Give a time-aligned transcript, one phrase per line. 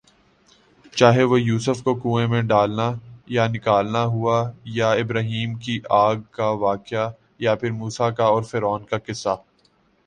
[0.93, 2.87] چاہے وہ یوسف ؑ کو کنویں میں ڈالنا
[3.27, 4.37] یا نکالنا ہوا
[4.71, 7.05] یا ابراھیمؑ کی آگ کا واقعہ
[7.39, 9.33] یا پھر موسیؑ کا اور فرعون کا قصہ